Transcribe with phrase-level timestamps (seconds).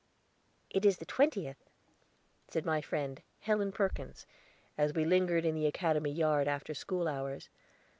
[0.71, 1.69] "It is the twentieth,"
[2.47, 4.25] said my friend, Helen Perkins,
[4.75, 7.49] as we lingered in the Academy yard, after school hours.